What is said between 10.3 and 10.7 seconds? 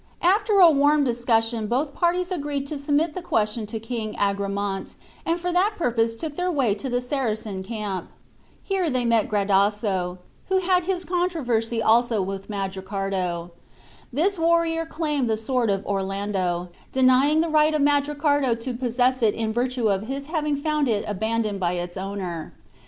who